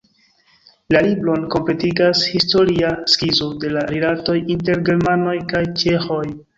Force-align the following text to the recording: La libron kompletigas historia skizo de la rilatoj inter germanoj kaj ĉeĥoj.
La 0.95 1.01
libron 1.07 1.43
kompletigas 1.57 2.23
historia 2.39 2.91
skizo 3.15 3.53
de 3.65 3.73
la 3.77 3.87
rilatoj 3.95 4.39
inter 4.59 4.85
germanoj 4.93 5.41
kaj 5.57 5.67
ĉeĥoj. 5.83 6.23